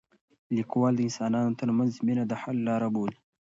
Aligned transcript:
لیکوال 0.55 0.93
د 0.95 0.99
انسانانو 1.07 1.57
ترمنځ 1.59 1.91
مینه 2.05 2.23
د 2.27 2.33
حل 2.41 2.57
لاره 2.67 2.87
بولي. 2.95 3.17